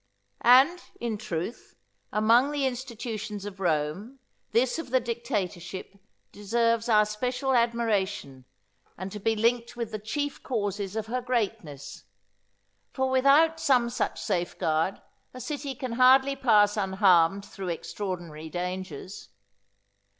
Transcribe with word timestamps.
And, 0.41 0.81
in 0.99 1.19
truth, 1.19 1.75
among 2.11 2.49
the 2.49 2.65
institutions 2.65 3.45
of 3.45 3.59
Rome, 3.59 4.17
this 4.51 4.79
of 4.79 4.89
the 4.89 4.99
dictatorship 4.99 5.95
deserves 6.31 6.89
our 6.89 7.05
special 7.05 7.53
admiration, 7.53 8.45
and 8.97 9.11
to 9.11 9.19
be 9.19 9.35
linked 9.35 9.75
with 9.75 9.91
the 9.91 9.99
chief 9.99 10.41
causes 10.41 10.95
of 10.95 11.05
her 11.05 11.21
greatness; 11.21 12.05
for 12.91 13.11
without 13.11 13.59
some 13.59 13.91
such 13.91 14.19
safeguard 14.19 14.99
a 15.35 15.39
city 15.39 15.75
can 15.75 15.91
hardly 15.91 16.35
pass 16.35 16.77
unharmed 16.77 17.45
through 17.45 17.69
extraordinary 17.69 18.49
dangers. 18.49 19.29